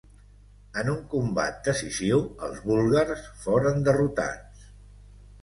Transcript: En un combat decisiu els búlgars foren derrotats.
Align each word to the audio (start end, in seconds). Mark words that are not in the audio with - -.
En 0.81 0.87
un 0.93 1.03
combat 1.11 1.59
decisiu 1.67 2.23
els 2.49 2.65
búlgars 2.71 3.27
foren 3.45 3.87
derrotats. 3.91 4.67